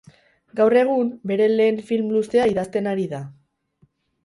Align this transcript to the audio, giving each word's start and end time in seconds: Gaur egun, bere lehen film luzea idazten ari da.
Gaur 0.59 0.75
egun, 0.79 1.11
bere 1.33 1.51
lehen 1.51 1.77
film 1.91 2.09
luzea 2.15 2.49
idazten 2.55 2.91
ari 2.95 3.09
da. 3.15 3.23